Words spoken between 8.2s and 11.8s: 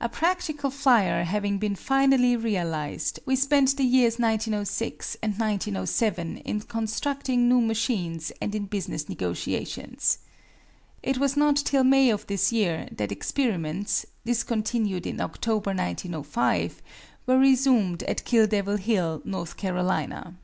and in business negotiations. It was not